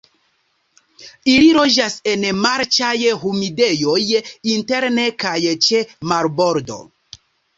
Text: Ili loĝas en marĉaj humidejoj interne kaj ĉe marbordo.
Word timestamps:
Ili 1.33 1.49
loĝas 1.57 1.97
en 2.13 2.23
marĉaj 2.45 2.95
humidejoj 3.25 3.99
interne 4.55 5.05
kaj 5.25 5.37
ĉe 5.67 5.85
marbordo. 6.13 6.79